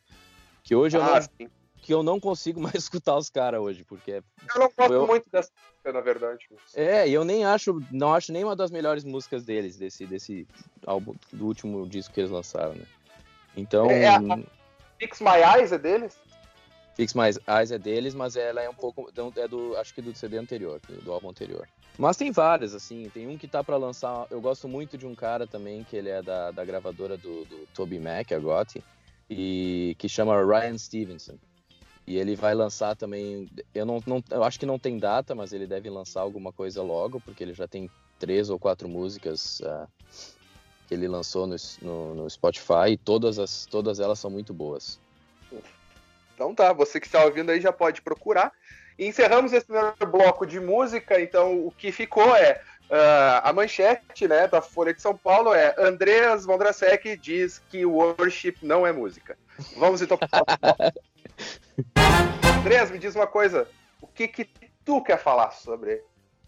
[0.64, 1.50] Que hoje eu, ah, não,
[1.82, 4.22] que eu não consigo mais escutar os caras hoje, porque.
[4.54, 5.06] Eu não gosto eu...
[5.06, 6.48] muito dessa música, na verdade.
[6.74, 7.78] É, e eu nem acho.
[7.90, 10.48] Não acho nem uma das melhores músicas deles, desse, desse
[10.86, 12.86] álbum, do último disco que eles lançaram, né?
[13.54, 13.90] Então.
[13.90, 14.18] É, é a
[14.98, 16.16] Fix My Eyes é deles?
[16.94, 19.10] Fix My Eyes é deles, mas ela é um pouco.
[19.36, 19.76] É do.
[19.76, 21.68] Acho que do CD anterior, do álbum anterior.
[21.98, 23.08] Mas tem várias, assim.
[23.12, 24.26] Tem um que tá para lançar.
[24.30, 27.66] Eu gosto muito de um cara também, que ele é da, da gravadora do, do
[27.74, 28.82] Toby Mac, a Gotti,
[29.28, 31.36] e que chama Ryan Stevenson.
[32.06, 33.48] E ele vai lançar também.
[33.74, 36.82] Eu não, não, eu acho que não tem data, mas ele deve lançar alguma coisa
[36.82, 39.86] logo, porque ele já tem três ou quatro músicas uh,
[40.88, 45.00] que ele lançou no, no, no, Spotify e todas, as, todas elas são muito boas.
[46.42, 48.52] Então tá, você que está ouvindo aí já pode procurar.
[48.98, 54.26] E encerramos esse primeiro bloco de música, então o que ficou é uh, a manchete
[54.26, 59.38] né, da Folha de São Paulo é Andreas Vondrasek diz que worship não é música.
[59.76, 60.30] Vamos então para
[62.58, 63.68] Andreas, me diz uma coisa,
[64.00, 64.50] o que que
[64.84, 66.02] tu quer falar sobre?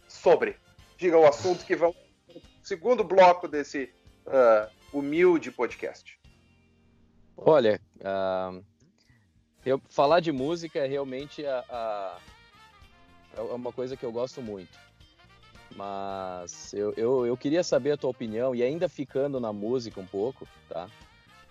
[0.08, 0.56] Sobre.
[0.98, 1.96] Diga o assunto que vamos
[2.64, 3.90] segundo bloco desse
[4.26, 6.18] uh, humilde podcast?
[7.36, 8.64] Olha, uh,
[9.64, 12.18] eu, falar de música é realmente a, a,
[13.36, 14.78] é uma coisa que eu gosto muito.
[15.74, 20.06] Mas eu, eu, eu, queria saber a tua opinião, e ainda ficando na música um
[20.06, 20.88] pouco, tá?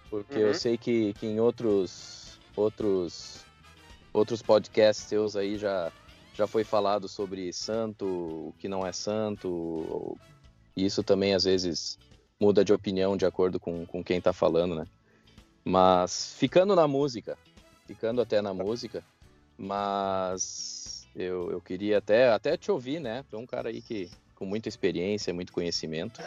[0.10, 0.48] Porque uhum.
[0.48, 3.44] eu sei que, que em outros, outros,
[4.14, 5.92] outros podcasts seus aí já,
[6.34, 10.18] já foi falado sobre santo, o que não é santo,
[10.76, 11.98] e isso também às vezes
[12.40, 14.86] muda de opinião de acordo com, com quem tá falando, né?
[15.66, 17.38] Mas ficando na música,
[17.94, 19.04] ficando até na música,
[19.56, 23.24] mas eu, eu queria até, até te ouvir, né?
[23.30, 26.20] Tu é um cara aí que com muita experiência, muito conhecimento.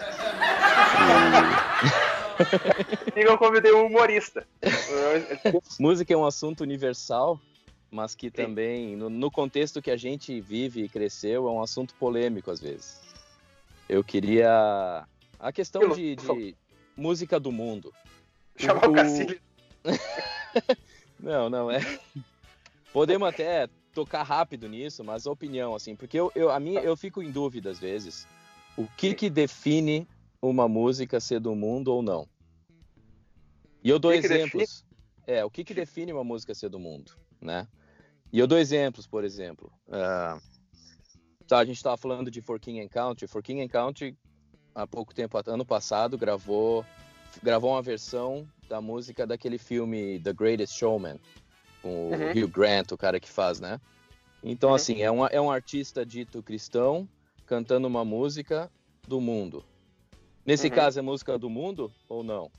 [3.17, 3.21] E...
[3.21, 4.47] eu convidei um humorista.
[5.81, 7.41] música é um assunto universal,
[7.91, 11.95] mas que também, no, no contexto que a gente vive e cresceu, é um assunto
[11.97, 13.01] polêmico às vezes.
[13.89, 15.05] Eu queria
[15.39, 16.55] a questão de, de
[16.97, 17.93] música do mundo.
[18.57, 19.41] Chamar o, o Cacilhas.
[21.19, 21.79] não, não, é.
[22.93, 26.97] Podemos até tocar rápido nisso, mas a opinião, assim, porque eu, eu, a mim, eu
[26.97, 28.27] fico em dúvida às vezes.
[28.77, 30.07] O que que define
[30.41, 32.29] uma música ser do mundo ou não?
[33.83, 34.85] E eu dou que exemplos.
[35.25, 37.67] Que é, o que que define uma música ser do mundo, né?
[38.33, 39.73] E eu dou exemplos, por exemplo.
[39.89, 40.41] Uh,
[41.47, 43.27] tá, a gente estava falando de For King and Country.
[43.27, 44.17] For King and Country
[44.75, 46.85] há pouco tempo, ano passado, gravou,
[47.43, 51.21] gravou uma versão da música daquele filme The Greatest Showman,
[51.83, 52.31] com o uhum.
[52.31, 53.81] Hugh Grant, o cara que faz, né?
[54.43, 54.75] Então, uhum.
[54.75, 57.09] assim, é, uma, é um artista dito cristão
[57.47, 58.71] cantando uma música
[59.07, 59.65] do mundo.
[60.45, 60.75] Nesse uhum.
[60.75, 62.51] caso, é música do mundo ou não?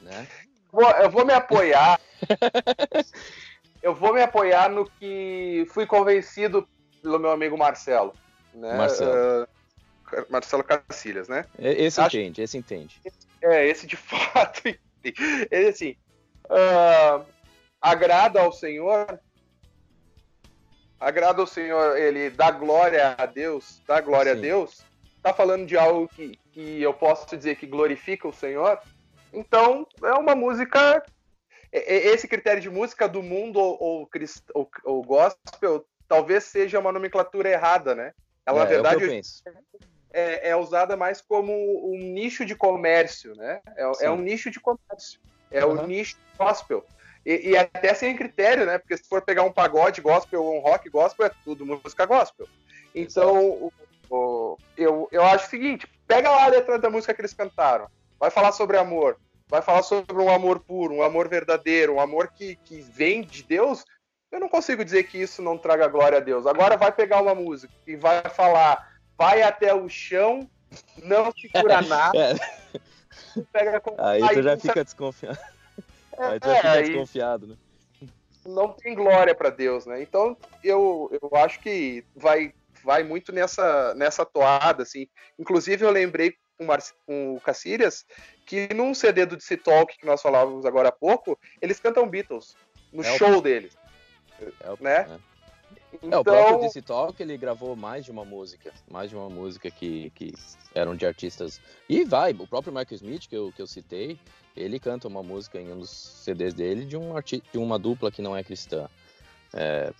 [0.00, 0.26] Né?
[0.72, 2.00] Vou, eu vou me apoiar.
[3.82, 6.68] eu vou me apoiar no que fui convencido
[7.02, 8.12] pelo meu amigo Marcelo.
[8.54, 8.76] Né?
[8.76, 9.44] Marcelo.
[9.44, 9.48] Uh,
[10.30, 11.44] Marcelo Cacilhas, né?
[11.58, 12.16] Esse Acho...
[12.16, 13.00] entende, esse entende.
[13.42, 14.62] É, esse de fato.
[15.50, 15.96] Ele, assim,
[16.46, 17.24] uh,
[17.80, 19.20] agrada ao Senhor,
[20.98, 24.38] agrada ao Senhor, ele dá glória a Deus, dá glória Sim.
[24.38, 24.84] a Deus,
[25.22, 28.80] tá falando de algo que, que eu posso dizer que glorifica o Senhor,
[29.32, 31.02] então é uma música.
[31.70, 34.10] Esse critério de música do mundo ou, ou,
[34.54, 38.14] ou, ou gospel talvez seja uma nomenclatura errada, né?
[38.46, 39.52] Ela, é, na verdade, é
[40.12, 43.60] é, é, usada mais como um nicho de comércio, né?
[43.76, 45.20] É, é um nicho de comércio.
[45.50, 45.82] É uhum.
[45.82, 46.84] o nicho gospel.
[47.24, 48.78] E, e, até sem critério, né?
[48.78, 52.46] Porque se for pegar um pagode gospel ou um rock gospel, é tudo música gospel.
[52.94, 53.72] Então, o,
[54.10, 57.88] o, eu, eu acho o seguinte: pega lá a letra da música que eles cantaram.
[58.18, 59.18] Vai falar sobre amor.
[59.48, 63.42] Vai falar sobre um amor puro, um amor verdadeiro, um amor que, que vem de
[63.42, 63.84] Deus.
[64.30, 66.46] Eu não consigo dizer que isso não traga glória a Deus.
[66.46, 70.48] Agora vai pegar uma música e vai falar vai até o chão,
[71.02, 72.16] não segura nada.
[72.16, 72.34] É.
[73.52, 73.94] Pega com...
[73.98, 75.38] Aí tu já fica desconfiado.
[76.16, 77.56] Aí tu já fica aí desconfiado, né?
[78.46, 80.00] não tem glória para Deus, né?
[80.00, 85.06] Então eu, eu acho que vai vai muito nessa nessa toada, assim.
[85.38, 86.80] Inclusive eu lembrei com, Mar...
[87.06, 87.40] com o
[88.46, 92.56] que num CD do DC Talk que nós falávamos agora há pouco, eles cantam Beatles
[92.92, 93.76] no É o- show deles,
[94.40, 95.06] É o, né?
[95.10, 95.37] é.
[95.92, 99.28] Então, É, o próprio DC Talk, ele gravou mais de uma música, mais de uma
[99.28, 100.32] música que, que
[100.74, 101.60] eram de artistas.
[101.88, 104.18] E vai, o próprio Michael Smith, que eu, que eu citei,
[104.56, 108.10] ele canta uma música em um dos CDs dele de, um arti de uma dupla
[108.10, 108.88] que não é cristã.
[109.54, 109.92] É,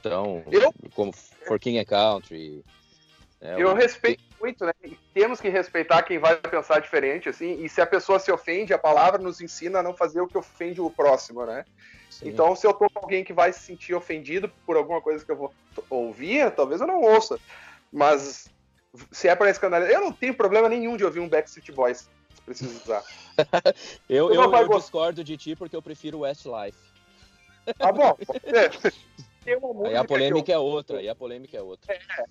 [0.00, 2.64] então, Eu- como For King and Country.
[3.40, 4.72] É, eu respeito muito, né?
[5.12, 7.62] Temos que respeitar quem vai pensar diferente, assim.
[7.62, 10.38] E se a pessoa se ofende, a palavra nos ensina a não fazer o que
[10.38, 11.64] ofende o próximo, né?
[12.10, 12.28] sim.
[12.28, 15.30] Então, se eu tô com alguém que vai se sentir ofendido por alguma coisa que
[15.30, 15.52] eu vou
[15.90, 17.38] ouvir, talvez eu não ouça.
[17.92, 18.48] Mas
[19.12, 22.42] se é para escandalizar, eu não tenho problema nenhum de ouvir um Backstreet Boys, se
[22.42, 23.04] precisar.
[24.08, 26.78] eu, eu, eu discordo de ti porque eu prefiro Westlife.
[27.78, 28.94] Tá bom, pode ser.
[29.44, 31.94] Tem uma Aí a polêmica é outra, aí a polêmica é outra.
[31.94, 32.26] eu,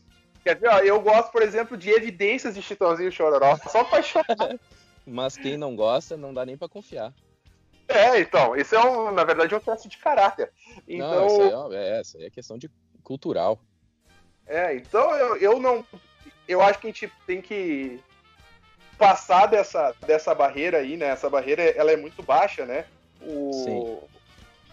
[0.45, 4.55] quer ver, ó, eu gosto, por exemplo, de evidências de Chitãozinho Chororó, só pra chorar.
[5.05, 7.11] Mas quem não gosta, não dá nem pra confiar.
[7.87, 10.51] É, então, isso é, um, na verdade, um teste de caráter.
[10.87, 12.69] Então, Não, isso aí, ó, é, isso aí é questão de
[13.03, 13.59] cultural.
[14.47, 15.83] É, então eu, eu não.
[16.47, 17.99] Eu acho que a gente tem que
[18.97, 21.07] passar dessa, dessa barreira aí, né?
[21.07, 22.85] Essa barreira ela é muito baixa, né?
[23.21, 24.07] O, Sim.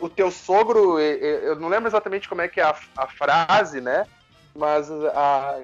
[0.00, 4.06] o teu sogro, eu não lembro exatamente como é que é a, a frase, né?
[4.54, 5.62] Mas a,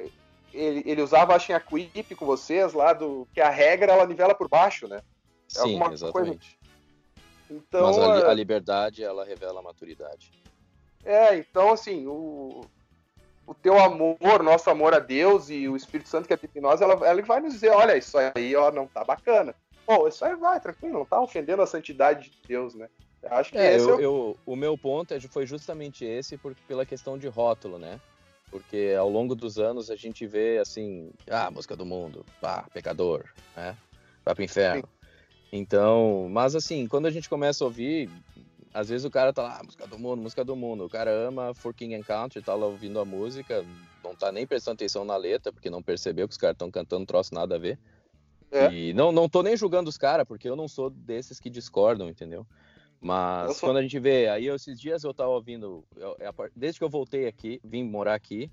[0.53, 4.35] ele, ele usava, acho, em Aquip com vocês lá, do que a regra ela nivela
[4.35, 5.01] por baixo, né?
[5.46, 6.59] Sim, alguma exatamente.
[7.51, 10.31] Então, Mas a, li- é- a liberdade, ela revela a maturidade.
[11.05, 12.61] É, então assim, o,
[13.46, 16.81] o teu amor, nosso amor a Deus e o Espírito Santo que habita em nós,
[16.81, 19.55] ela, ela vai nos dizer, olha, isso aí ó, não tá bacana.
[19.87, 22.88] Bom, isso aí vai, tranquilo, não tá ofendendo a santidade de Deus, né?
[23.22, 24.01] Eu acho que É, é eu, o...
[24.01, 27.98] eu- o meu ponto é- foi justamente esse por, pela questão de rótulo, né?
[28.50, 33.24] Porque ao longo dos anos a gente vê assim, ah, música do mundo, pá, pecador,
[33.56, 33.76] né?
[34.24, 34.88] Vai pro inferno.
[35.52, 38.11] Então, mas assim, quando a gente começa a ouvir,
[38.72, 40.84] às vezes o cara tá lá, ah, música do mundo, música do mundo.
[40.84, 43.64] O cara ama For King and Country, tá lá ouvindo a música,
[44.04, 47.06] não tá nem prestando atenção na letra, porque não percebeu que os caras estão cantando
[47.06, 47.78] troço nada a ver.
[48.50, 48.72] É.
[48.72, 52.08] E não, não tô nem julgando os caras, porque eu não sou desses que discordam,
[52.08, 52.46] entendeu?
[53.00, 56.30] Mas sou- quando a gente vê, aí eu, esses dias eu tava ouvindo, eu- é
[56.54, 58.50] desde que eu voltei aqui, vim morar aqui,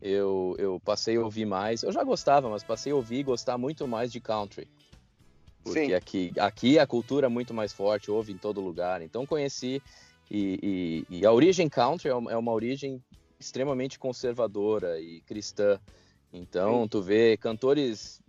[0.00, 1.82] eu, eu passei a ouvir mais.
[1.82, 4.68] Eu já gostava, mas passei a ouvir e gostar muito mais de country.
[5.64, 5.94] Porque Sim.
[5.94, 9.02] aqui, aqui a cultura é muito mais forte, ouve em todo lugar.
[9.02, 9.82] Então conheci,
[10.30, 13.02] e, e- e a origem country é uma, é uma origem
[13.40, 15.80] extremamente conservadora e cristã.
[16.32, 18.20] Então tu vê cantores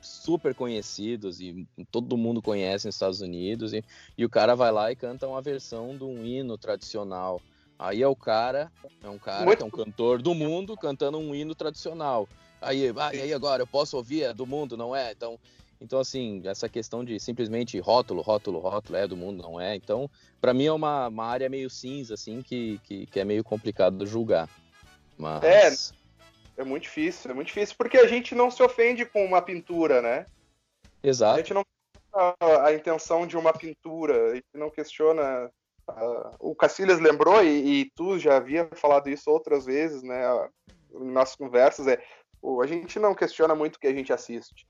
[0.00, 3.84] super conhecidos e todo mundo conhece nos Estados Unidos e,
[4.16, 7.40] e o cara vai lá e canta uma versão de um hino tradicional.
[7.78, 8.70] Aí é o cara,
[9.02, 12.28] é um cara Muito- que é um cantor do mundo cantando um hino tradicional.
[12.60, 15.12] Aí, ah, aí agora eu posso ouvir, é do mundo, não é?
[15.12, 15.38] Então,
[15.80, 19.74] então assim, essa questão de simplesmente rótulo, rótulo, rótulo, é do mundo, não é?
[19.76, 20.10] Então,
[20.40, 23.96] para mim é uma, uma área meio cinza, assim, que, que, que é meio complicado
[23.96, 24.46] de julgar.
[25.16, 25.99] Mas, É.
[26.56, 30.02] É muito difícil, é muito difícil, porque a gente não se ofende com uma pintura,
[30.02, 30.26] né?
[31.02, 31.38] A exato.
[31.38, 31.64] gente não
[32.12, 35.50] a, a intenção de uma pintura, a gente não questiona.
[35.88, 40.22] ah, o Cacilhas lembrou, e, e tu já havia falado isso outras vezes, né?
[40.92, 42.02] Em nossas conversas, é
[42.42, 44.66] o- a gente não questiona muito o que a gente assiste.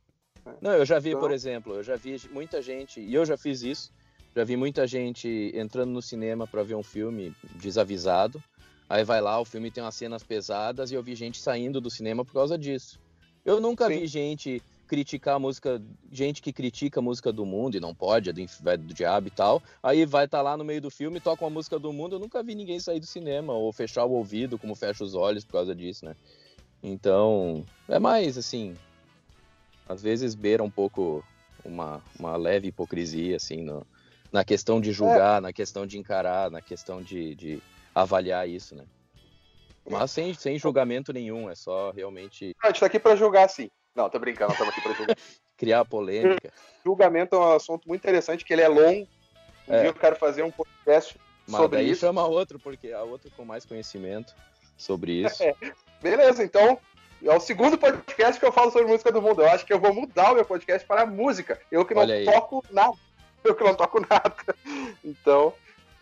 [0.60, 3.36] Não, eu já vi, Então- por exemplo, eu já vi muita gente, e eu já
[3.38, 3.90] fiz isso,
[4.36, 8.42] já vi muita gente entrando no cinema para ver um filme desavisado.
[8.90, 11.88] Aí vai lá, o filme tem umas cenas pesadas e eu vi gente saindo do
[11.88, 12.98] cinema por causa disso.
[13.44, 14.00] Eu nunca Sim.
[14.00, 18.28] vi gente criticar a música, gente que critica a música do mundo e não pode,
[18.28, 19.62] é do, é do diabo e tal.
[19.80, 22.42] Aí vai estar lá no meio do filme, toca uma música do mundo, eu nunca
[22.42, 25.72] vi ninguém sair do cinema ou fechar o ouvido como fecha os olhos por causa
[25.72, 26.16] disso, né?
[26.82, 28.76] Então, é mais assim,
[29.88, 31.22] às vezes beira um pouco
[31.64, 33.86] uma, uma leve hipocrisia, assim, no,
[34.32, 37.62] na questão de julgar, na questão de encarar, na questão de, de
[37.94, 38.84] avaliar isso, né?
[39.88, 43.70] Mas sem, sem julgamento nenhum, é só realmente A gente tá aqui pra julgar, sim.
[43.94, 45.16] Não, tô brincando, estamos aqui pra julgar.
[45.56, 46.52] criar polêmica.
[46.84, 49.06] Julgamento é um assunto muito interessante, que ele é longo.
[49.68, 49.80] Um É.
[49.80, 52.00] dia eu quero fazer um podcast Mas sobre daí isso.
[52.02, 54.34] chama outro, porque a outra com mais conhecimento
[54.76, 55.42] sobre isso.
[56.00, 56.78] Beleza, então
[57.22, 59.42] é o segundo podcast que eu falo sobre música do mundo.
[59.42, 61.60] Eu acho que eu vou mudar o meu podcast para música.
[61.70, 62.96] Eu que não toco nada.
[63.42, 64.36] Eu que não toco nada.
[65.04, 65.52] Então,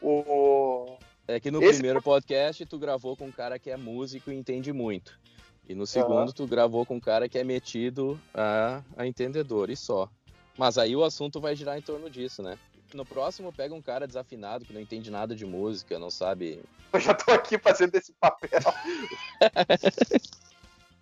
[0.03, 0.98] o.
[1.29, 4.35] É que no Esse- primeiro podcast tu gravou com um cara que é músico e
[4.35, 5.21] entende muito.
[5.69, 6.33] E no segundo, uhum.
[6.33, 10.09] tu gravou com um cara que é metido a, a entendedor e só.
[10.57, 12.59] Mas aí o assunto vai girar em torno disso, né?
[12.95, 16.65] No próximo, pega um cara desafinado que não entende nada de música, não sabe.
[16.91, 18.61] Eu já tô aqui fazendo esse papel.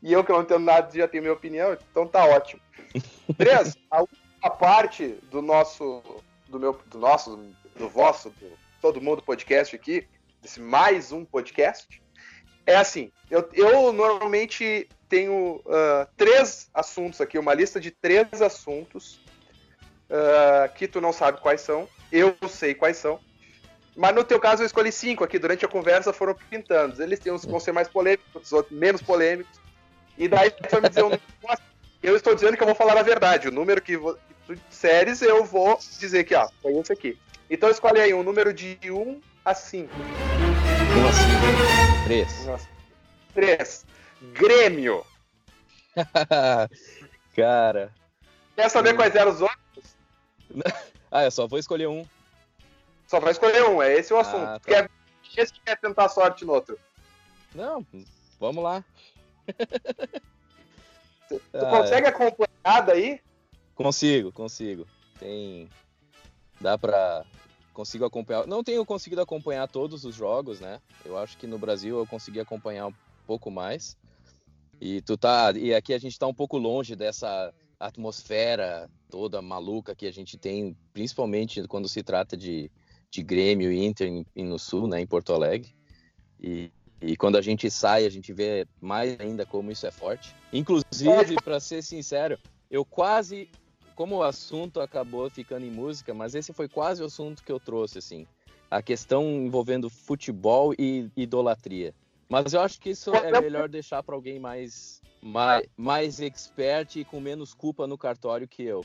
[0.03, 2.61] e eu que não entendo nada já tenho minha opinião, então tá ótimo.
[3.39, 6.03] Três, a última parte do nosso,
[6.49, 7.37] do meu, do nosso,
[7.79, 10.07] do vosso, do todo mundo podcast aqui,
[10.47, 12.01] desse mais um podcast,
[12.65, 19.21] é assim, eu, eu normalmente tenho uh, três assuntos aqui, uma lista de três assuntos
[20.09, 23.19] uh, que tu não sabe quais são, eu sei quais são,
[23.97, 27.03] mas no teu caso eu escolhi cinco aqui, durante a conversa foram pintando.
[27.03, 29.59] Eles têm uns que vão ser mais polêmicos, outros menos polêmicos.
[30.17, 31.23] E daí tu vai me dizer um número.
[32.03, 33.49] Eu estou dizendo que eu vou falar a verdade.
[33.49, 37.19] O número que, vou, que tu disseres, eu vou dizer que, ó, foi esse aqui.
[37.49, 39.89] Então escolhe aí um número de 1 a 5.
[40.97, 42.05] 1 a 5.
[42.05, 42.49] 3.
[43.35, 43.87] 3.
[44.33, 45.05] Grêmio.
[47.37, 47.93] Cara.
[48.55, 49.97] Quer saber quais eram os outros?
[51.13, 52.07] ah, eu só vou escolher um.
[53.07, 54.47] Só vai escolher um, é esse o assunto.
[54.47, 54.67] Ah, tá.
[54.67, 54.91] Quer,
[55.37, 56.79] esse que quer tentar sorte no outro.
[57.55, 57.87] Não,
[58.41, 58.83] vamos lá.
[61.29, 62.09] tu ah, consegue é.
[62.09, 63.21] acompanhar daí?
[63.75, 64.87] Consigo, consigo.
[65.21, 65.69] Tem.
[66.59, 67.23] Dá pra.
[67.77, 68.47] Consigo acompanhar.
[68.47, 70.81] Não tenho conseguido acompanhar todos os jogos, né?
[71.05, 72.95] Eu acho que no Brasil eu consegui acompanhar um
[73.27, 73.99] pouco mais.
[74.81, 75.53] E tu tá.
[75.53, 80.39] E aqui a gente tá um pouco longe dessa atmosfera toda maluca que a gente
[80.39, 82.71] tem, principalmente quando se trata de,
[83.11, 85.77] de Grêmio e Inter no Sul, né, em Porto Alegre.
[86.41, 90.35] E, e quando a gente sai, a gente vê mais ainda como isso é forte.
[90.51, 92.39] Inclusive, para ser sincero,
[92.71, 93.51] eu quase,
[93.97, 97.59] como o assunto acabou ficando em música, mas esse foi quase o assunto que eu
[97.59, 98.27] trouxe, assim.
[98.71, 101.95] A questão envolvendo futebol e idolatria.
[102.29, 107.05] Mas eu acho que isso é melhor deixar para alguém mais, mais, mais expert e
[107.05, 108.85] com menos culpa no cartório que eu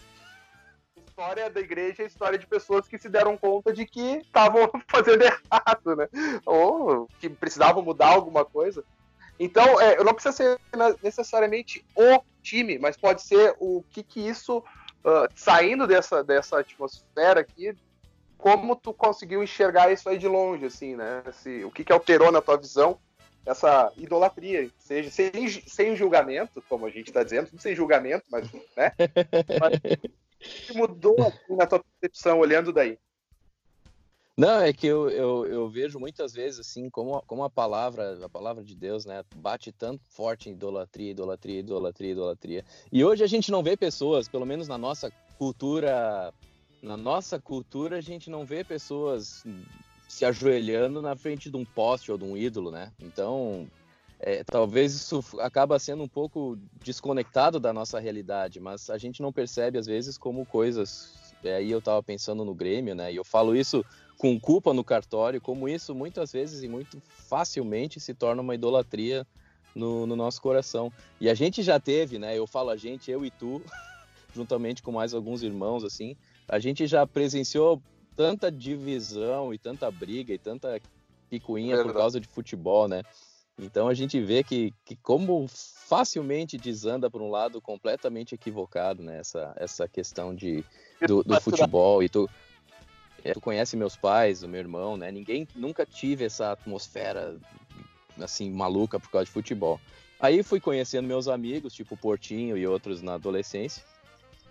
[1.22, 5.22] história da igreja é história de pessoas que se deram conta de que estavam fazendo
[5.22, 6.08] errado, né?
[6.46, 8.84] Ou que precisavam mudar alguma coisa.
[9.40, 10.60] Então, é, não precisa ser
[11.04, 14.64] necessariamente o time, mas pode ser o que que isso,
[15.04, 17.76] uh, saindo dessa, dessa atmosfera aqui,
[18.38, 21.24] como tu conseguiu enxergar isso aí de longe, assim, né?
[21.66, 23.00] O que que alterou na tua visão
[23.46, 28.92] essa idolatria, seja sem, sem julgamento, como a gente está dizendo, sem julgamento, mas, né?
[29.60, 29.80] Mas,
[30.40, 32.98] que mudou assim, na tua percepção olhando daí?
[34.42, 38.28] Não, é que eu, eu, eu, vejo muitas vezes assim como, como a palavra, a
[38.28, 42.66] palavra de Deus, né, bate tanto forte em idolatria, idolatria, idolatria, idolatria.
[42.92, 46.34] E hoje a gente não vê pessoas, pelo menos na nossa cultura,
[46.82, 49.46] na nossa cultura a gente não vê pessoas
[50.10, 52.92] se ajoelhando na frente de um poste ou de um ídolo, né?
[53.00, 53.68] Então,
[54.20, 59.32] é, talvez isso acaba sendo um pouco desconectado da nossa realidade, mas a gente não
[59.32, 61.32] percebe às vezes como coisas.
[61.44, 63.14] É, aí eu estava pensando no Grêmio, né?
[63.14, 63.84] E eu falo isso
[64.22, 69.26] com culpa no cartório, como isso muitas vezes e muito facilmente se torna uma idolatria
[69.74, 70.94] no, no nosso coração.
[71.20, 72.38] E a gente já teve, né?
[72.38, 73.64] Eu falo a gente, eu e tu,
[74.32, 76.16] juntamente com mais alguns irmãos, assim,
[76.48, 77.82] a gente já presenciou
[78.16, 80.80] tanta divisão e tanta briga e tanta
[81.28, 83.02] picuinha é por causa de futebol, né?
[83.58, 89.18] Então a gente vê que, que como facilmente desanda por um lado completamente equivocado, né?
[89.18, 90.64] Essa, essa questão de,
[91.08, 92.04] do, do futebol.
[92.04, 92.30] E tu,
[93.24, 95.12] é, tu conhece meus pais, o meu irmão, né?
[95.12, 97.38] Ninguém nunca tive essa atmosfera
[98.20, 99.80] assim maluca por causa de futebol.
[100.20, 103.84] Aí fui conhecendo meus amigos, tipo Portinho e outros na adolescência.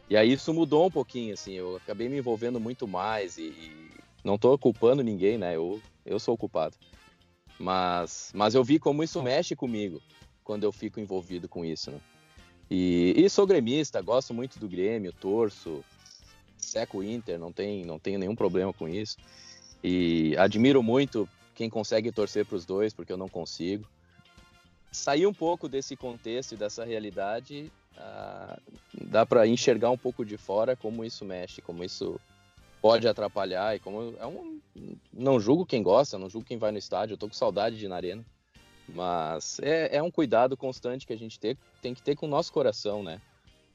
[0.09, 3.91] E aí isso mudou um pouquinho, assim, eu acabei me envolvendo muito mais e, e
[4.25, 5.55] não tô culpando ninguém, né?
[5.57, 6.77] Eu, eu sou o culpado.
[7.59, 10.01] Mas, mas eu vi como isso mexe comigo
[10.43, 12.01] quando eu fico envolvido com isso, né?
[12.69, 15.85] E, e sou gremista, gosto muito do Grêmio, torço,
[16.61, 19.17] seco o Inter, não, tem, não tenho nenhum problema com isso.
[19.83, 23.89] E admiro muito quem consegue torcer para os dois, porque eu não consigo.
[24.93, 28.59] Sair um pouco desse contexto e dessa realidade, ah,
[28.93, 32.19] dá para enxergar um pouco de fora como isso mexe, como isso
[32.81, 33.77] pode atrapalhar.
[33.77, 34.61] E como é um,
[35.13, 37.15] não julgo quem gosta, não julgo quem vai no estádio.
[37.15, 38.25] Eu tô com saudade de ir na arena.
[38.89, 42.29] Mas é, é um cuidado constante que a gente tem, tem que ter com o
[42.29, 43.21] nosso coração, né?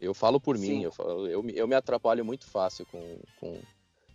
[0.06, 0.78] Eu falo por Sim.
[0.78, 3.60] mim, eu, falo, eu, eu, me atrapalho muito fácil com, com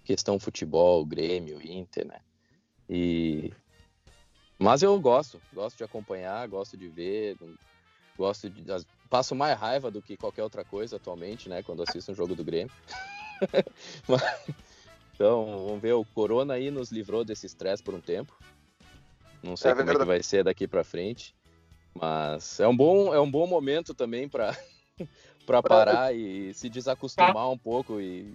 [0.05, 2.21] questão futebol, Grêmio, Inter, né?
[2.89, 3.53] E...
[4.59, 7.37] Mas eu gosto, gosto de acompanhar, gosto de ver,
[8.17, 8.63] gosto de...
[9.09, 11.63] Passo mais raiva do que qualquer outra coisa atualmente, né?
[11.63, 12.73] Quando assisto um jogo do Grêmio.
[14.07, 14.23] Mas...
[15.15, 18.35] Então, vamos ver, o Corona aí nos livrou desse estresse por um tempo.
[19.43, 21.35] Não sei é como é que vai ser daqui para frente.
[21.95, 24.57] Mas é um bom, é um bom momento também para
[25.51, 28.33] para parar e se desacostumar um pouco e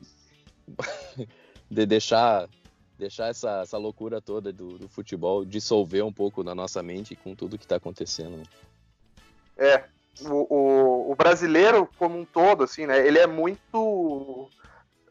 [1.71, 2.49] de deixar
[2.97, 7.35] deixar essa, essa loucura toda do, do, futebol dissolver um pouco na nossa mente com
[7.35, 8.37] tudo que está acontecendo.
[8.37, 8.43] Né?
[9.57, 9.83] É,
[10.21, 13.05] o, o, o, brasileiro como um todo, assim, né?
[13.05, 14.49] Ele é muito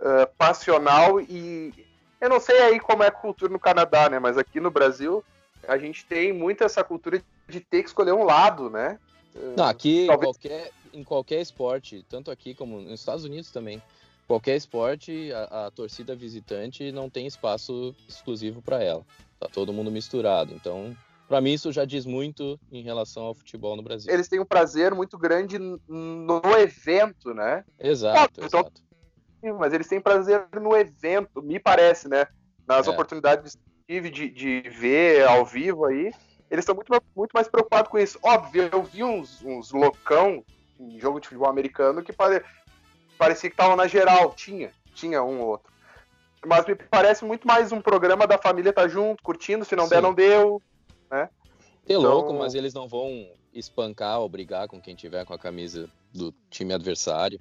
[0.00, 1.74] uh, passional e
[2.20, 4.18] eu não sei aí como é a cultura no Canadá, né?
[4.18, 5.22] Mas aqui no Brasil
[5.68, 8.98] a gente tem muito essa cultura de ter que escolher um lado, né?
[9.57, 10.32] Não, aqui Talvez...
[10.32, 13.82] qualquer, em qualquer esporte, tanto aqui como nos Estados Unidos também,
[14.26, 19.05] qualquer esporte, a, a torcida visitante não tem espaço exclusivo para ela.
[19.38, 20.55] Tá todo mundo misturado.
[20.55, 20.97] Então,
[21.28, 24.12] para mim, isso já diz muito em relação ao futebol no Brasil.
[24.12, 27.64] Eles têm um prazer muito grande no evento, né?
[27.78, 28.82] Exato, então, exato.
[29.59, 32.26] Mas eles têm prazer no evento, me parece, né?
[32.66, 32.90] Nas é.
[32.90, 36.11] oportunidades que tive de, de ver ao vivo aí,
[36.51, 38.18] eles estão muito, muito mais preocupados com isso.
[38.22, 40.45] Óbvio, eu vi uns, uns loucão
[40.78, 42.42] em jogo de futebol americano que pare,
[43.18, 44.34] parecia que estavam na geral.
[44.34, 45.72] Tinha, tinha um ou outro.
[46.46, 49.84] Mas me parece muito mais um programa da família estar tá junto, curtindo, se não
[49.84, 49.90] Sim.
[49.90, 50.60] der, não deu.
[51.10, 51.28] Né?
[51.86, 52.02] É então...
[52.02, 56.34] louco, mas eles não vão espancar ou brigar com quem tiver com a camisa do
[56.50, 57.38] time adversário.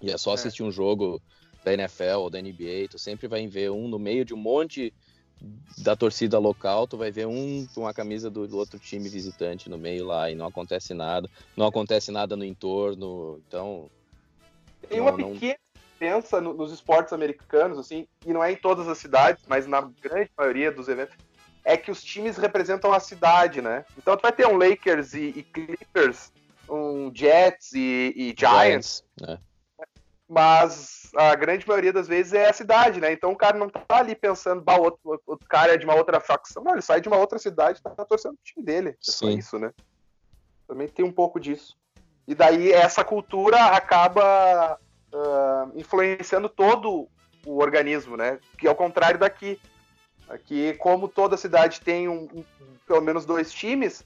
[0.00, 0.34] E é só é.
[0.34, 0.66] assistir é.
[0.66, 1.20] um jogo
[1.64, 4.94] da NFL ou da NBA, tu sempre vai ver um no meio de um monte
[5.78, 9.70] da torcida local, tu vai ver um com a camisa do, do, outro time visitante
[9.70, 13.88] no meio lá e não acontece nada, não acontece nada no entorno, então
[14.88, 18.88] tem uma não, pequena diferença no, nos esportes americanos, assim, e não é em todas
[18.88, 21.14] as cidades, mas na grande maioria dos eventos,
[21.64, 23.84] é que os times representam a cidade, né?
[23.96, 26.32] Então tu vai ter um Lakers e, e Clippers,
[26.68, 29.38] um Jets e, e Giants, Giants né?
[30.28, 33.10] Mas a grande maioria das vezes é a cidade, né?
[33.10, 36.20] Então o cara não tá ali pensando, bah, outro, outro cara é de uma outra
[36.20, 36.62] facção.
[36.62, 38.90] Não, ele sai de uma outra cidade e tá torcendo o time dele.
[38.90, 39.72] É só isso, né?
[40.66, 41.76] Também tem um pouco disso.
[42.26, 44.78] E daí essa cultura acaba
[45.14, 47.08] uh, influenciando todo
[47.46, 48.38] o organismo, né?
[48.58, 49.58] Que ao contrário daqui.
[50.28, 52.44] Aqui, como toda cidade tem um, um,
[52.86, 54.04] pelo menos dois times,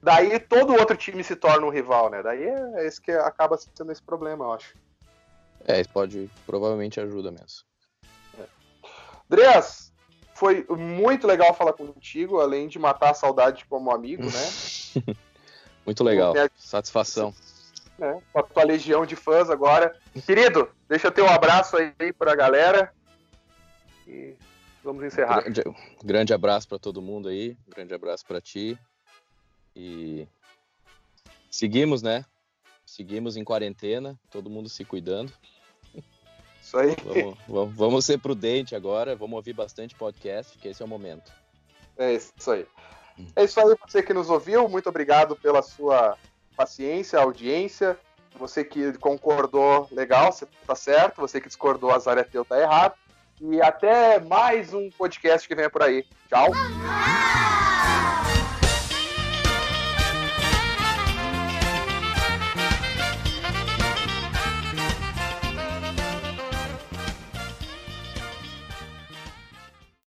[0.00, 2.22] daí todo outro time se torna um rival, né?
[2.22, 4.76] Daí é esse que acaba sendo esse problema, eu acho.
[5.66, 7.64] É, isso pode, provavelmente ajuda mesmo.
[8.38, 8.44] É.
[9.30, 9.92] Andreas,
[10.34, 15.14] foi muito legal falar contigo, além de matar a saudade como amigo, né?
[15.84, 17.34] muito legal, satisfação.
[18.00, 19.98] É, com a tua legião de fãs agora.
[20.24, 22.94] Querido, deixa eu ter um abraço aí pra galera.
[24.06, 24.36] E
[24.84, 25.42] vamos encerrar.
[25.42, 25.62] Grande,
[26.04, 28.78] grande abraço para todo mundo aí, grande abraço para ti.
[29.74, 30.28] E
[31.50, 32.24] seguimos, né?
[32.98, 35.32] Seguimos em quarentena, todo mundo se cuidando.
[36.60, 36.96] Isso aí.
[37.04, 41.32] Vamos, vamos, vamos ser prudentes agora, vamos ouvir bastante podcast, que esse é o momento.
[41.96, 42.66] É isso aí.
[43.36, 46.18] É isso aí, você que nos ouviu, muito obrigado pela sua
[46.56, 47.96] paciência, audiência.
[48.36, 51.20] Você que concordou, legal, você tá certo.
[51.20, 52.94] Você que discordou, azar é teu, tá errado.
[53.40, 56.04] E até mais um podcast que venha por aí.
[56.28, 56.48] Tchau.